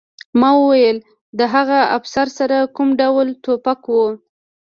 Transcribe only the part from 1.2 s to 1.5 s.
د